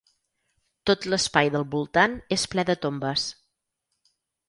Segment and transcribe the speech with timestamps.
[0.91, 3.31] Tot l'espai del voltant és ple de tombes.